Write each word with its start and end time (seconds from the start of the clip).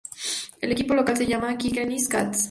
El 0.61 0.71
equipo 0.71 0.95
local 0.95 1.15
se 1.15 1.27
llama 1.27 1.55
"Kilkenny 1.59 2.03
Cats". 2.07 2.39